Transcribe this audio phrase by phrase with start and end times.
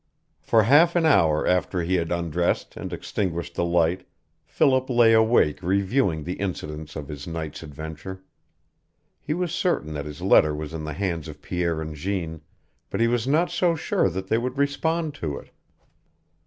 [0.41, 4.07] For half an hour after he had undressed and extinguished the light
[4.47, 8.23] Philip lay awake reviewing the incidents of his night's adventure.
[9.19, 12.41] He was certain that his letter was in the hands of Pierre and Jeanne,
[12.89, 15.51] but he was not so sure that they would respond to it.